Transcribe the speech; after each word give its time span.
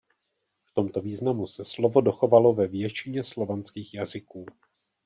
V 0.65 0.71
tomto 0.71 1.01
významu 1.01 1.47
se 1.47 1.65
slovo 1.65 2.01
dochovalo 2.01 2.53
ve 2.53 2.67
většině 2.67 3.23
slovanských 3.23 3.93
jazyků. 3.93 4.45